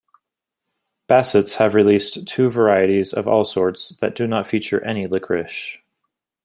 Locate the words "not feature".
4.25-4.83